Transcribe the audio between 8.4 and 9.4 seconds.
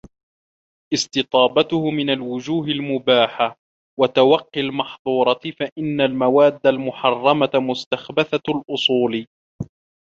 الْأُصُولِ